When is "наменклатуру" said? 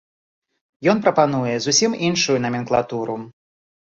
2.45-3.21